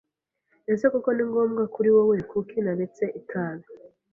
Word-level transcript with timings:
Ese 0.71 0.85
koko 0.93 1.09
ni 1.15 1.23
ngombwa 1.29 1.63
kuri 1.73 1.89
wowe 1.95 2.17
kuki 2.31 2.57
naretse 2.65 3.03
itabi? 3.19 3.65